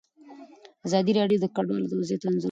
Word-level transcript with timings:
ازادي 0.87 1.11
راډیو 1.19 1.41
د 1.41 1.45
کډوال 1.55 1.83
وضعیت 1.85 2.21
انځور 2.23 2.33
کړی. 2.35 2.39